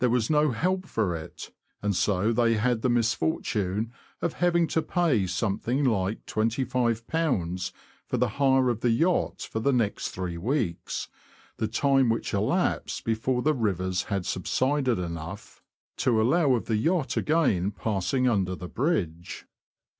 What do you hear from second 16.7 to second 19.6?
yacht again passing under the bridge.